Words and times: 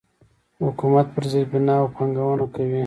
حکومت 0.65 1.07
په 1.15 1.19
زیربناوو 1.31 1.93
پانګونه 1.95 2.45
کوي. 2.55 2.79